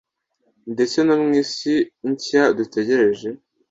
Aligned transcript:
ndetse 0.73 0.97
no 1.05 1.15
mu 1.23 1.31
isi 1.41 1.73
nshya 2.09 2.43
dutegereje 2.57 3.29